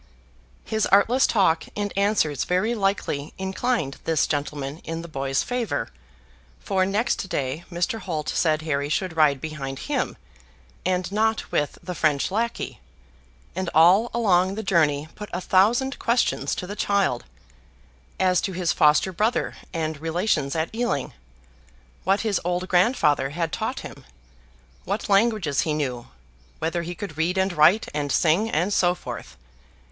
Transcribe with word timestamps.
His 0.65 0.87
artless 0.87 1.27
talk 1.27 1.65
and 1.75 1.93
answers 1.95 2.43
very 2.43 2.73
likely 2.73 3.35
inclined 3.37 3.97
this 4.03 4.25
gentleman 4.25 4.79
in 4.79 5.03
the 5.03 5.07
boy's 5.07 5.43
favor, 5.43 5.89
for 6.59 6.87
next 6.87 7.29
day 7.29 7.65
Mr. 7.71 7.99
Holt 7.99 8.27
said 8.27 8.63
Harry 8.63 8.89
should 8.89 9.15
ride 9.15 9.39
behind 9.39 9.77
him, 9.77 10.17
and 10.83 11.11
not 11.11 11.51
with 11.51 11.77
the 11.83 11.93
French 11.93 12.31
lacky; 12.31 12.79
and 13.55 13.69
all 13.75 14.09
along 14.11 14.55
the 14.55 14.63
journey 14.63 15.07
put 15.13 15.29
a 15.33 15.39
thousand 15.39 15.99
questions 15.99 16.55
to 16.55 16.65
the 16.65 16.75
child 16.75 17.23
as 18.19 18.41
to 18.41 18.53
his 18.53 18.73
foster 18.73 19.13
brother 19.13 19.55
and 19.71 19.99
relations 20.01 20.55
at 20.55 20.73
Ealing; 20.73 21.13
what 22.05 22.21
his 22.21 22.41
old 22.43 22.67
grandfather 22.67 23.29
had 23.29 23.51
taught 23.51 23.81
him; 23.81 24.03
what 24.83 25.09
languages 25.09 25.61
he 25.61 25.75
knew; 25.75 26.07
whether 26.57 26.81
he 26.81 26.95
could 26.95 27.19
read 27.19 27.37
and 27.37 27.53
write, 27.53 27.85
and 27.93 28.11
sing, 28.11 28.49
and 28.49 28.73
so 28.73 28.95
forth. 28.95 29.37